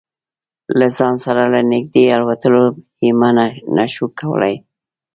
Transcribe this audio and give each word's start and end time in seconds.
له 0.77 0.87
ځان 0.97 1.15
سره 1.25 1.43
له 1.53 1.59
نږدې 1.71 2.03
الوتلو 2.15 2.63
یې 3.03 3.11
منع 3.19 3.47
نه 3.75 3.85
شو 3.93 4.05
کولای. 4.19 4.55